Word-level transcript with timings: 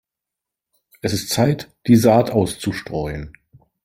Es 1.03 1.13
ist 1.13 1.29
Zeit, 1.29 1.69
die 1.85 1.95
Saat 1.95 2.31
auszustreuen. 2.31 3.33